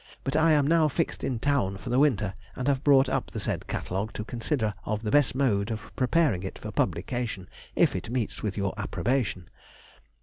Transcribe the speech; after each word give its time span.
But 0.23 0.35
I 0.35 0.53
am 0.53 0.65
now 0.65 0.87
fixed 0.87 1.23
in 1.23 1.37
town 1.37 1.77
for 1.77 1.91
the 1.91 1.99
winter, 1.99 2.33
and 2.55 2.67
have 2.67 2.83
brought 2.83 3.07
up 3.07 3.29
the 3.29 3.39
said 3.39 3.67
catalogue 3.67 4.13
to 4.13 4.23
consider 4.25 4.73
of 4.83 5.03
the 5.03 5.11
best 5.11 5.35
mode 5.35 5.69
of 5.69 5.95
preparing 5.95 6.41
it 6.41 6.57
for 6.57 6.71
publication, 6.71 7.47
if 7.75 7.95
it 7.95 8.09
meets 8.09 8.41
with 8.41 8.57
your 8.57 8.73
approbation. 8.77 9.47